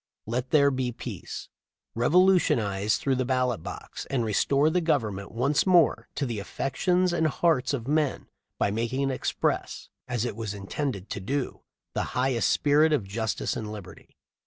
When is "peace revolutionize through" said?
0.91-3.13